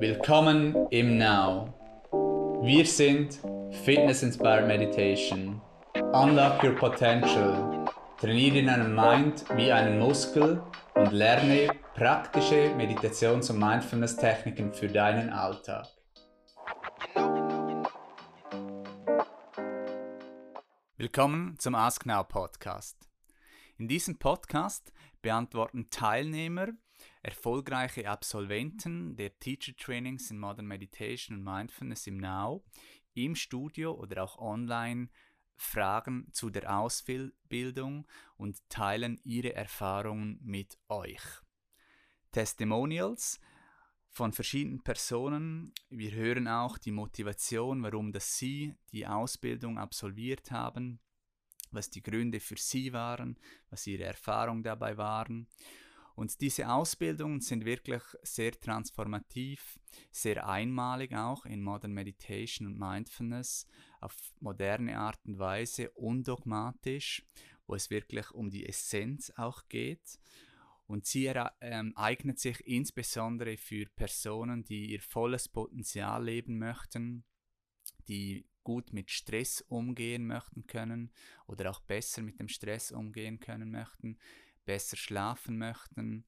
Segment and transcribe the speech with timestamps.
[0.00, 1.72] Willkommen im Now.
[2.62, 3.38] Wir sind
[3.84, 5.62] Fitness Inspired Meditation.
[6.12, 7.84] Unlock your potential.
[8.18, 10.60] Trainiere deinen Mind wie einen Muskel
[10.94, 15.86] und lerne praktische Meditations- und Mindfulness-Techniken für deinen Alltag.
[20.96, 22.98] Willkommen zum Ask Now Podcast.
[23.78, 24.92] In diesem Podcast
[25.24, 26.68] beantworten Teilnehmer,
[27.22, 32.62] erfolgreiche Absolventen der Teacher Trainings in Modern Meditation und Mindfulness im Now
[33.14, 35.08] im Studio oder auch online
[35.56, 38.06] Fragen zu der Ausbildung
[38.36, 41.22] und teilen ihre Erfahrungen mit euch.
[42.30, 43.40] Testimonials
[44.10, 45.72] von verschiedenen Personen.
[45.88, 51.00] Wir hören auch die Motivation, warum das sie die Ausbildung absolviert haben
[51.74, 53.38] was die Gründe für sie waren,
[53.70, 55.48] was ihre Erfahrungen dabei waren.
[56.14, 59.80] Und diese Ausbildungen sind wirklich sehr transformativ,
[60.12, 63.66] sehr einmalig auch in Modern Meditation und Mindfulness,
[64.00, 67.26] auf moderne Art und Weise, undogmatisch,
[67.66, 70.20] wo es wirklich um die Essenz auch geht.
[70.86, 77.24] Und sie ähm, eignet sich insbesondere für Personen, die ihr volles Potenzial leben möchten,
[78.06, 81.12] die gut mit Stress umgehen möchten können
[81.46, 84.18] oder auch besser mit dem Stress umgehen können möchten,
[84.64, 86.24] besser schlafen möchten,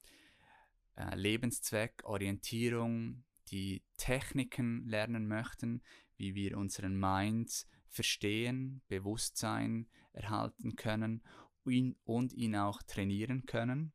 [0.97, 5.83] äh, Lebenszweck, Orientierung, die Techniken lernen möchten,
[6.17, 11.23] wie wir unseren Mind verstehen, Bewusstsein erhalten können
[11.71, 13.93] ihn, und ihn auch trainieren können.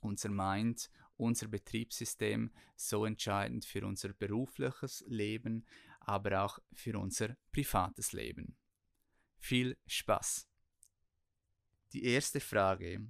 [0.00, 5.64] Unser Mind, unser Betriebssystem so entscheidend für unser berufliches Leben,
[6.06, 8.56] aber auch für unser privates Leben.
[9.38, 10.46] Viel Spaß!
[11.92, 13.00] Die erste Frage.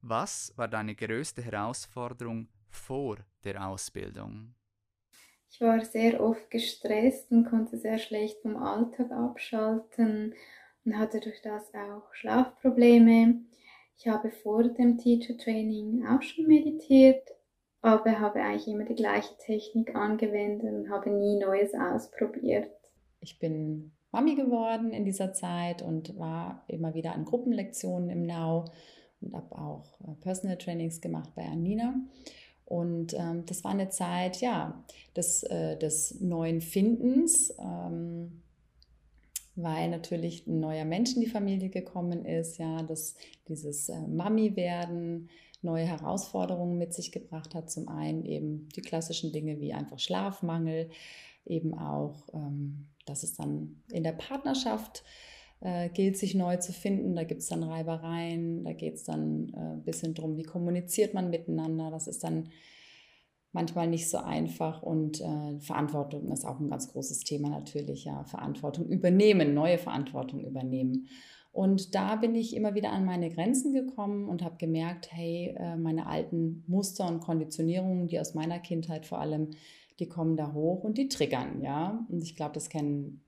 [0.00, 4.54] Was war deine größte Herausforderung vor der Ausbildung?
[5.50, 10.34] Ich war sehr oft gestresst und konnte sehr schlecht vom Alltag abschalten
[10.84, 13.40] und hatte durch das auch Schlafprobleme.
[13.96, 17.28] Ich habe vor dem Teacher Training auch schon meditiert,
[17.82, 22.70] aber habe eigentlich immer die gleiche Technik angewendet und habe nie Neues ausprobiert.
[23.20, 28.64] Ich bin Mami geworden in dieser Zeit und war immer wieder an Gruppenlektionen im Now
[29.20, 31.94] und habe auch äh, Personal Trainings gemacht bei Anina.
[32.64, 34.84] Und ähm, das war eine Zeit, ja,
[35.16, 38.42] des, äh, des neuen Findens, ähm,
[39.56, 43.14] weil natürlich ein neuer Mensch in die Familie gekommen ist, ja, dass
[43.48, 45.30] dieses äh, Mami-Werden,
[45.62, 47.70] neue Herausforderungen mit sich gebracht hat.
[47.70, 50.90] Zum einen eben die klassischen Dinge wie einfach Schlafmangel,
[51.44, 55.02] eben auch, ähm, dass es dann in der Partnerschaft
[55.60, 57.16] äh, gilt, sich neu zu finden.
[57.16, 61.14] Da gibt es dann Reibereien, da geht es dann äh, ein bisschen darum, wie kommuniziert
[61.14, 61.90] man miteinander.
[61.90, 62.50] Das ist dann
[63.52, 68.24] manchmal nicht so einfach und äh, Verantwortung ist auch ein ganz großes Thema natürlich, ja.
[68.24, 71.08] Verantwortung übernehmen, neue Verantwortung übernehmen.
[71.52, 75.76] Und da bin ich immer wieder an meine Grenzen gekommen und habe gemerkt, hey, äh,
[75.76, 79.50] meine alten Muster und Konditionierungen, die aus meiner Kindheit vor allem,
[79.98, 82.06] die kommen da hoch und die triggern, ja.
[82.08, 83.22] Und ich glaube, das kennen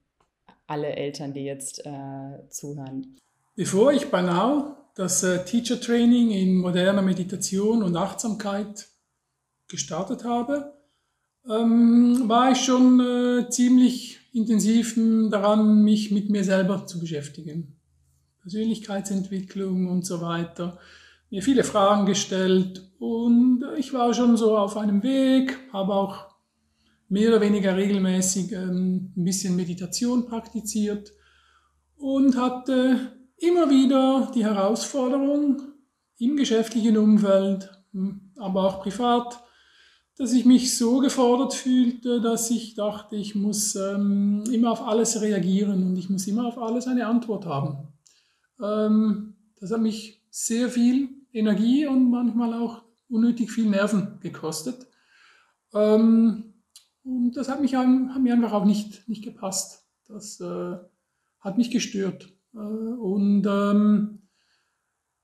[0.66, 3.16] alle Eltern, die jetzt äh, zuhören.
[3.56, 8.88] Bevor ich Now das äh, Teacher Training in moderner Meditation und Achtsamkeit
[9.66, 10.74] gestartet habe,
[11.48, 14.94] ähm, war ich schon äh, ziemlich intensiv
[15.30, 17.79] daran, mich mit mir selber zu beschäftigen.
[18.50, 20.78] Persönlichkeitsentwicklung und so weiter.
[21.30, 26.26] Mir viele Fragen gestellt und ich war schon so auf einem Weg, habe auch
[27.08, 31.12] mehr oder weniger regelmäßig ähm, ein bisschen Meditation praktiziert
[31.96, 35.62] und hatte immer wieder die Herausforderung
[36.18, 39.44] im geschäftlichen Umfeld, hm, aber auch privat,
[40.16, 45.20] dass ich mich so gefordert fühlte, dass ich dachte, ich muss ähm, immer auf alles
[45.20, 47.89] reagieren und ich muss immer auf alles eine Antwort haben.
[48.62, 54.86] Ähm, das hat mich sehr viel Energie und manchmal auch unnötig viel Nerven gekostet.
[55.74, 56.54] Ähm,
[57.02, 59.86] und das hat, mich, hat mir einfach auch nicht, nicht gepasst.
[60.06, 60.76] Das äh,
[61.40, 62.32] hat mich gestört.
[62.54, 64.22] Äh, und ähm,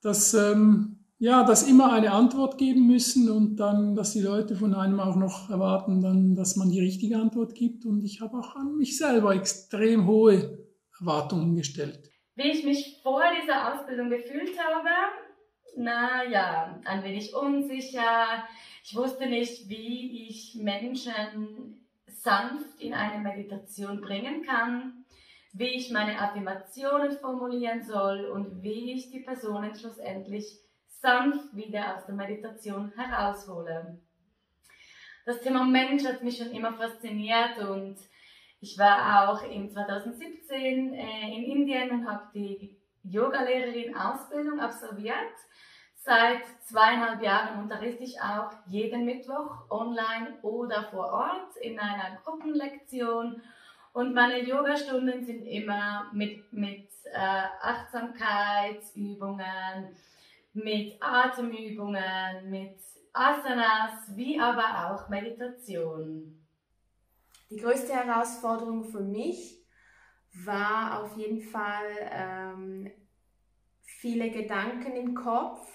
[0.00, 4.74] dass, ähm, ja, dass immer eine Antwort geben müssen und dann, dass die Leute von
[4.74, 7.84] einem auch noch erwarten, dann, dass man die richtige Antwort gibt.
[7.86, 10.66] Und ich habe auch an mich selber extrem hohe
[10.98, 12.10] Erwartungen gestellt.
[12.36, 14.90] Wie ich mich vor dieser Ausbildung gefühlt habe,
[15.74, 18.46] naja, ein wenig unsicher.
[18.84, 25.06] Ich wusste nicht, wie ich Menschen sanft in eine Meditation bringen kann,
[25.54, 32.04] wie ich meine Affirmationen formulieren soll und wie ich die Personen schlussendlich sanft wieder aus
[32.04, 33.98] der Meditation heraushole.
[35.24, 37.96] das Thema Mensch hat mich schon immer fasziniert und
[38.66, 45.36] ich war auch in 2017 äh, in Indien und habe die Yoga-Lehrerin-Ausbildung absolviert.
[45.94, 53.40] Seit zweieinhalb Jahren unterrichte ich auch jeden Mittwoch online oder vor Ort in einer Gruppenlektion.
[53.92, 59.94] Und meine Yogastunden sind immer mit, mit äh, Achtsamkeitsübungen,
[60.54, 62.80] mit Atemübungen, mit
[63.12, 66.45] Asanas, wie aber auch Meditation.
[67.50, 69.64] Die größte Herausforderung für mich
[70.44, 72.90] war auf jeden Fall ähm,
[73.82, 75.66] viele Gedanken im Kopf,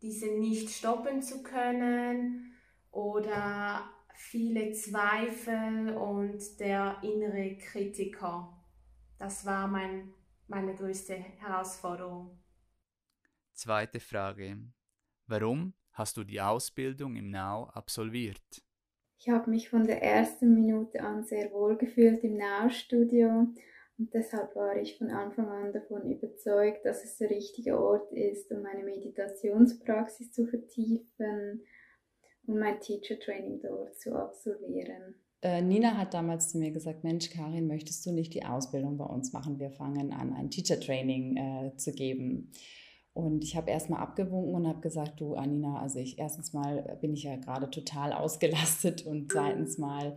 [0.00, 2.54] diese nicht stoppen zu können
[2.90, 8.56] oder viele Zweifel und der innere Kritiker.
[9.18, 10.14] Das war mein,
[10.46, 12.38] meine größte Herausforderung.
[13.52, 14.58] Zweite Frage.
[15.26, 18.62] Warum hast du die Ausbildung im Now absolviert?
[19.20, 23.48] Ich habe mich von der ersten Minute an sehr wohl gefühlt im Now-Studio
[23.98, 28.50] und deshalb war ich von Anfang an davon überzeugt, dass es der richtige Ort ist,
[28.50, 31.60] um meine Meditationspraxis zu vertiefen
[32.46, 35.14] und mein Teacher Training dort zu absolvieren.
[35.42, 39.04] Äh, Nina hat damals zu mir gesagt, Mensch, Karin, möchtest du nicht die Ausbildung bei
[39.04, 39.58] uns machen?
[39.58, 42.52] Wir fangen an, ein Teacher Training äh, zu geben.
[43.20, 47.12] Und ich habe erstmal abgewunken und habe gesagt, du Anina, also ich erstens mal bin
[47.12, 50.16] ich ja gerade total ausgelastet und zweitens mal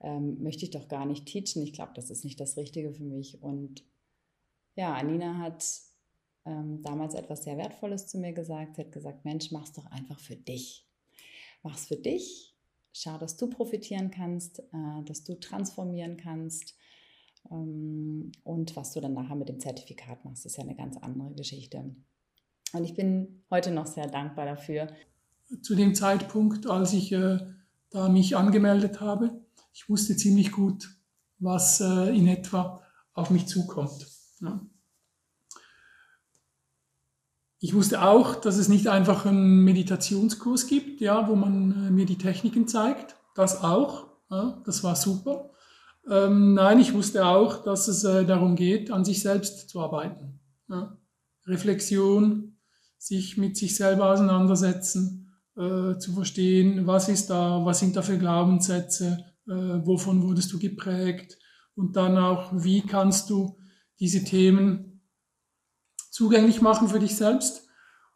[0.00, 1.62] ähm, möchte ich doch gar nicht teachen.
[1.62, 3.42] Ich glaube, das ist nicht das Richtige für mich.
[3.42, 3.84] Und
[4.74, 5.64] ja, Anina hat
[6.44, 8.76] ähm, damals etwas sehr Wertvolles zu mir gesagt.
[8.76, 10.86] Sie hat gesagt, Mensch, mach's doch einfach für dich.
[11.62, 12.54] Mach's für dich.
[12.92, 16.76] Schau, dass du profitieren kannst, äh, dass du transformieren kannst.
[17.50, 21.32] Ähm, und was du dann nachher mit dem Zertifikat machst, ist ja eine ganz andere
[21.34, 21.94] Geschichte.
[22.72, 24.88] Und ich bin heute noch sehr dankbar dafür.
[25.60, 27.38] Zu dem Zeitpunkt, als ich äh,
[27.90, 29.42] da mich angemeldet habe,
[29.74, 30.88] ich wusste ziemlich gut,
[31.38, 32.82] was äh, in etwa
[33.12, 34.06] auf mich zukommt.
[34.40, 34.60] Ja.
[37.58, 42.06] Ich wusste auch, dass es nicht einfach einen Meditationskurs gibt, ja, wo man äh, mir
[42.06, 43.16] die Techniken zeigt.
[43.34, 44.06] Das auch.
[44.30, 45.50] Ja, das war super.
[46.10, 50.40] Ähm, nein, ich wusste auch, dass es äh, darum geht, an sich selbst zu arbeiten.
[50.68, 50.96] Ja.
[51.46, 52.51] Reflexion,
[53.02, 58.16] sich mit sich selber auseinandersetzen, äh, zu verstehen, was ist da, was sind da für
[58.16, 61.36] Glaubenssätze, äh, wovon wurdest du geprägt?
[61.74, 63.58] Und dann auch, wie kannst du
[63.98, 65.00] diese Themen
[66.10, 67.66] zugänglich machen für dich selbst?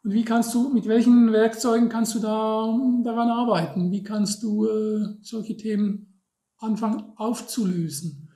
[0.03, 2.73] Und wie kannst du, mit welchen Werkzeugen kannst du da
[3.03, 6.21] daran arbeiten, wie kannst du äh, solche Themen
[6.59, 8.29] anfangen aufzulösen.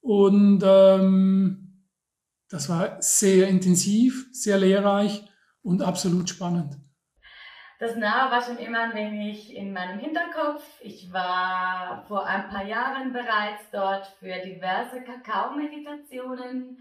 [0.00, 1.84] Und ähm,
[2.48, 5.24] das war sehr intensiv, sehr lehrreich
[5.64, 6.76] und absolut spannend.
[7.80, 10.62] Das Nahe war schon immer ein wenig in meinem Hinterkopf.
[10.80, 16.78] Ich war vor ein paar Jahren bereits dort für diverse Kakao-Meditationen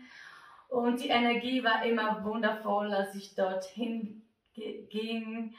[0.70, 5.56] und die Energie war immer wundervoll, als ich dorthin ging.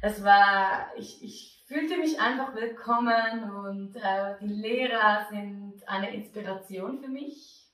[0.00, 7.00] Es war, ich, ich fühlte mich einfach willkommen und äh, die Lehrer sind eine Inspiration
[7.00, 7.66] für mich.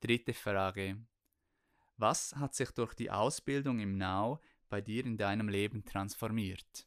[0.00, 0.98] Dritte Frage.
[1.98, 6.86] Was hat sich durch die Ausbildung im Now bei dir in deinem Leben transformiert?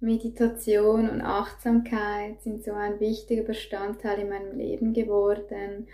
[0.00, 5.88] Meditation und Achtsamkeit sind so ein wichtiger Bestandteil in meinem Leben geworden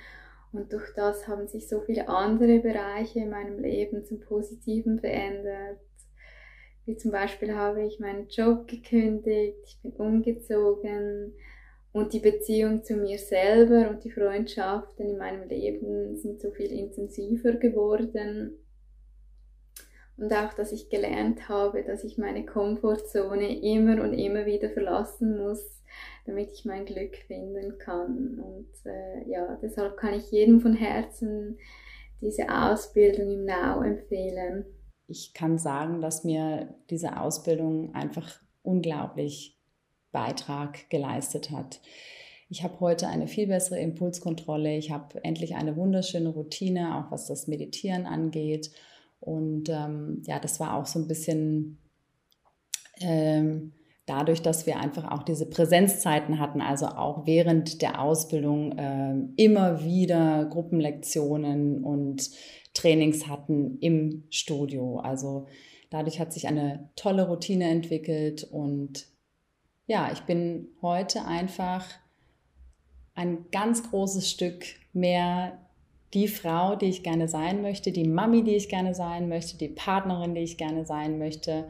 [0.53, 5.81] und durch das haben sich so viele andere Bereiche in meinem Leben zum Positiven verändert.
[6.85, 11.35] Wie zum Beispiel habe ich meinen Job gekündigt, ich bin umgezogen,
[11.97, 16.71] und die Beziehung zu mir selber und die Freundschaften in meinem Leben sind so viel
[16.71, 18.59] intensiver geworden.
[20.19, 25.39] Und auch, dass ich gelernt habe, dass ich meine Komfortzone immer und immer wieder verlassen
[25.39, 25.83] muss,
[26.27, 28.41] damit ich mein Glück finden kann.
[28.41, 31.57] Und äh, ja, deshalb kann ich jedem von Herzen
[32.21, 34.67] diese Ausbildung im Now empfehlen.
[35.09, 39.56] Ich kann sagen, dass mir diese Ausbildung einfach unglaublich
[40.17, 41.81] Beitrag geleistet hat.
[42.49, 44.75] Ich habe heute eine viel bessere Impulskontrolle.
[44.79, 48.71] Ich habe endlich eine wunderschöne Routine, auch was das Meditieren angeht.
[49.21, 51.77] Und ähm, ja, das war auch so ein bisschen
[53.01, 53.73] ähm,
[54.07, 59.85] dadurch, dass wir einfach auch diese Präsenzzeiten hatten, also auch während der Ausbildung äh, immer
[59.85, 62.31] wieder Gruppenlektionen und
[62.73, 64.99] Trainings hatten im Studio.
[65.01, 65.47] Also
[65.91, 69.15] dadurch hat sich eine tolle Routine entwickelt und
[69.87, 71.85] ja, ich bin heute einfach
[73.15, 75.59] ein ganz großes Stück mehr
[76.13, 79.69] die Frau, die ich gerne sein möchte, die Mami, die ich gerne sein möchte, die
[79.69, 81.69] Partnerin, die ich gerne sein möchte,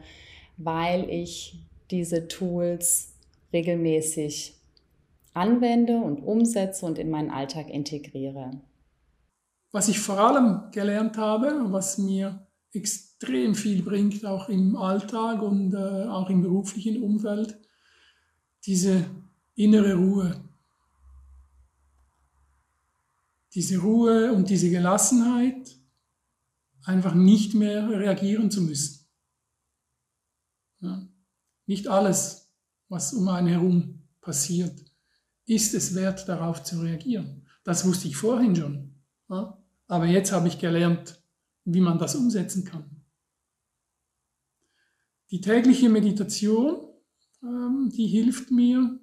[0.57, 1.59] weil ich
[1.91, 3.13] diese Tools
[3.53, 4.55] regelmäßig
[5.33, 8.51] anwende und umsetze und in meinen Alltag integriere.
[9.71, 15.73] Was ich vor allem gelernt habe, was mir extrem viel bringt, auch im Alltag und
[15.73, 17.59] äh, auch im beruflichen Umfeld,
[18.67, 19.09] diese
[19.55, 20.43] innere Ruhe.
[23.53, 25.79] Diese Ruhe und diese Gelassenheit,
[26.83, 29.07] einfach nicht mehr reagieren zu müssen.
[30.81, 31.07] Ja.
[31.65, 32.51] Nicht alles,
[32.87, 34.85] was um einen herum passiert,
[35.45, 37.47] ist es wert, darauf zu reagieren.
[37.63, 38.95] Das wusste ich vorhin schon.
[39.29, 39.57] Ja.
[39.87, 41.21] Aber jetzt habe ich gelernt,
[41.63, 43.03] wie man das umsetzen kann.
[45.31, 46.86] Die tägliche Meditation,
[47.43, 48.99] ähm, die hilft mir,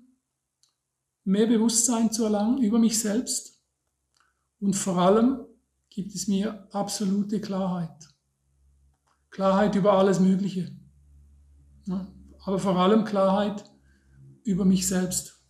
[1.25, 3.61] mehr Bewusstsein zu erlangen über mich selbst
[4.61, 5.47] und vor allem
[5.91, 8.09] gibt es mir absolute Klarheit.
[9.31, 10.77] Klarheit über alles Mögliche.
[11.87, 12.07] Ja,
[12.45, 13.65] aber vor allem Klarheit
[14.45, 15.43] über mich selbst.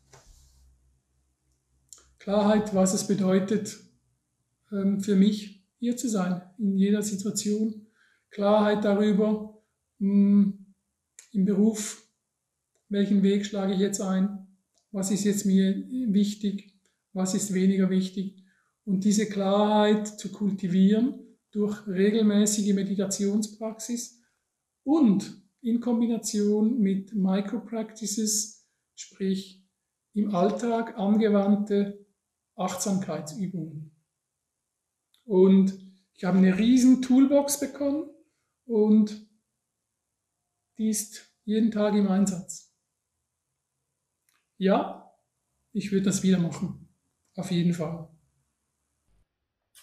[2.18, 3.78] Klarheit, was es bedeutet,
[4.72, 7.86] ähm, für mich hier zu sein, in jeder Situation.
[8.30, 9.62] Klarheit darüber,
[9.98, 10.74] hm,
[11.32, 12.03] im Beruf,
[12.88, 14.46] welchen Weg schlage ich jetzt ein,
[14.90, 15.74] was ist jetzt mir
[16.12, 16.74] wichtig,
[17.12, 18.44] was ist weniger wichtig.
[18.84, 24.20] Und diese Klarheit zu kultivieren durch regelmäßige Meditationspraxis
[24.82, 29.64] und in Kombination mit Micropractices, sprich
[30.12, 32.06] im Alltag angewandte
[32.54, 33.90] Achtsamkeitsübungen.
[35.24, 35.78] Und
[36.12, 38.10] ich habe eine riesen Toolbox bekommen
[38.66, 39.26] und
[40.78, 42.73] die ist jeden Tag im Einsatz.
[44.64, 45.12] Ja,
[45.74, 46.88] ich würde das wieder machen.
[47.36, 48.08] Auf jeden Fall.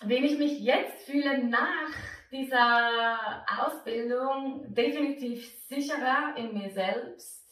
[0.03, 1.93] Wenn ich mich jetzt fühle nach
[2.31, 7.45] dieser Ausbildung definitiv sicherer in mir selbst,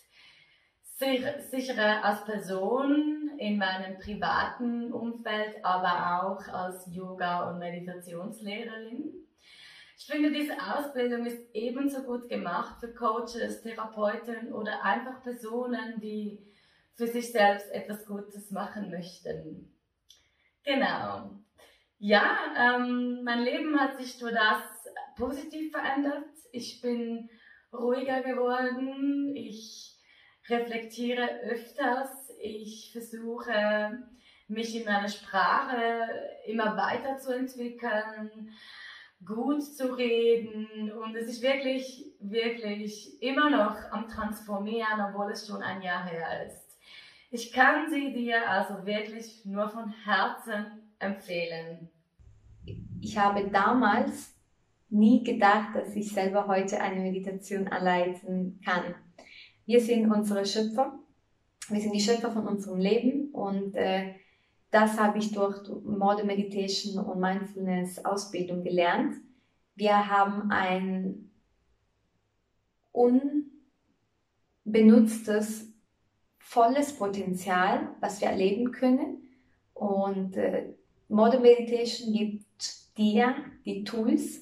[1.52, 9.14] sicherer als Person in meinem privaten Umfeld, aber auch als Yoga- und Meditationslehrerin.
[10.00, 16.50] Ich finde, diese Ausbildung ist ebenso gut gemacht für Coaches, Therapeuten oder einfach Personen, die
[17.00, 19.74] für sich selbst etwas Gutes machen möchten.
[20.66, 21.32] Genau.
[21.98, 24.62] Ja, ähm, mein Leben hat sich durch das
[25.16, 26.26] positiv verändert.
[26.52, 27.30] Ich bin
[27.72, 29.34] ruhiger geworden.
[29.34, 29.98] Ich
[30.50, 32.34] reflektiere öfters.
[32.42, 34.04] Ich versuche,
[34.50, 36.06] mich in meiner Sprache
[36.48, 38.52] immer weiterzuentwickeln,
[39.26, 40.92] gut zu reden.
[40.92, 46.46] Und es ist wirklich, wirklich immer noch am Transformieren, obwohl es schon ein Jahr her
[46.46, 46.69] ist.
[47.32, 50.66] Ich kann sie dir also wirklich nur von Herzen
[50.98, 51.90] empfehlen.
[53.02, 54.36] Ich habe damals
[54.90, 58.96] nie gedacht, dass ich selber heute eine Meditation anleiten kann.
[59.66, 60.98] Wir sind unsere Schöpfer.
[61.70, 64.16] Wir sind die Schöpfer von unserem Leben und äh,
[64.72, 69.16] das habe ich durch Modern Meditation und Mindfulness Ausbildung gelernt.
[69.76, 71.30] Wir haben ein
[72.92, 75.69] unbenutztes,
[76.50, 79.30] volles Potenzial, was wir erleben können.
[79.76, 80.74] Und äh,
[81.08, 84.42] Modern Meditation gibt dir die Tools,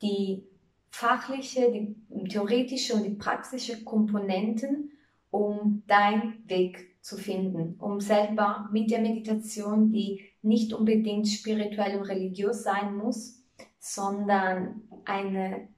[0.00, 0.44] die
[0.88, 4.92] fachliche, die theoretische und die praktische Komponenten,
[5.32, 12.04] um deinen Weg zu finden, um selber mit der Meditation, die nicht unbedingt spirituell und
[12.04, 13.42] religiös sein muss,
[13.80, 15.68] sondern eine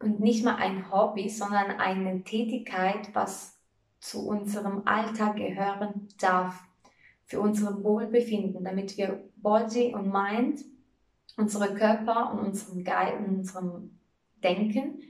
[0.00, 3.58] und nicht mal ein Hobby, sondern eine Tätigkeit, was
[4.00, 6.62] zu unserem Alltag gehören darf,
[7.24, 10.64] für unser Wohlbefinden, damit wir Body und Mind
[11.36, 13.98] unsere Körper und unseren Geist und unserem
[14.42, 15.02] Denken